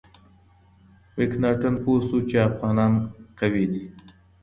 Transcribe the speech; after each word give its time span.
مکناتن 1.15 1.75
پوه 1.83 1.99
شو 2.07 2.17
چې 2.29 2.35
افغانان 2.49 2.93
قوي 3.39 3.65
دي. 3.73 3.83